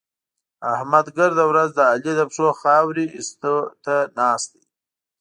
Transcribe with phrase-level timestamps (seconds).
[0.73, 3.55] احمد ګرده ورځ د علي د پښو خاورې اېستو
[3.85, 4.63] ته ناست دی.